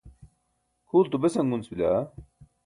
[0.89, 1.91] kʰuulto besan gunc bila